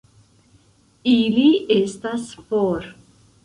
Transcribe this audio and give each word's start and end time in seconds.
Ili 1.11 1.45
estas 1.77 2.27
for! 2.51 2.93